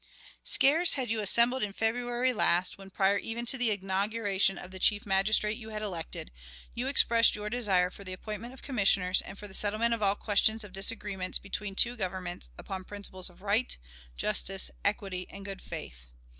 Scarce 0.43 0.95
had 0.95 1.11
you 1.11 1.19
assembled 1.21 1.61
in 1.61 1.73
February 1.73 2.33
last, 2.33 2.75
when, 2.75 2.89
prior 2.89 3.19
even 3.19 3.45
to 3.45 3.55
the 3.55 3.69
inauguration 3.69 4.57
of 4.57 4.71
the 4.71 4.79
Chief 4.79 5.05
Magistrate 5.05 5.57
you 5.59 5.69
had 5.69 5.83
elected, 5.83 6.31
you 6.73 6.87
expressed 6.87 7.35
your 7.35 7.51
desire 7.51 7.91
for 7.91 8.03
the 8.03 8.11
appointment 8.11 8.51
of 8.51 8.63
Commissioners, 8.63 9.21
and 9.21 9.37
for 9.37 9.47
the 9.47 9.53
settlement 9.53 9.93
of 9.93 10.01
all 10.01 10.15
questions 10.15 10.63
of 10.63 10.73
disagreement 10.73 11.39
between 11.43 11.75
the 11.75 11.81
two 11.81 11.95
Governments 11.95 12.49
upon 12.57 12.83
principles 12.83 13.29
of 13.29 13.43
right, 13.43 13.77
justice, 14.17 14.71
equity, 14.83 15.27
and 15.29 15.45
good 15.45 15.61
faith. 15.61 16.07